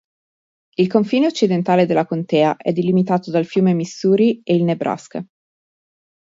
[0.77, 5.23] Il confine occidentale della contea è delimitato dal fiume Missouri e il Nebraska.